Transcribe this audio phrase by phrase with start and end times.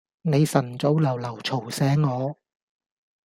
[0.23, 2.35] 你晨早流流嘈醒我